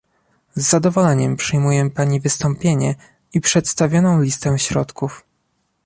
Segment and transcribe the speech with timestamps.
[0.55, 2.95] Z zadowoleniem przyjmuję Pani wystąpienie
[3.33, 5.23] i przedstawioną listę środków